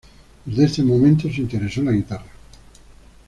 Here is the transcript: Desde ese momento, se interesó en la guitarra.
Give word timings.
Desde 0.45 0.63
ese 0.65 0.81
momento, 0.83 1.29
se 1.31 1.41
interesó 1.41 1.81
en 1.81 1.85
la 1.85 1.91
guitarra. 1.91 2.25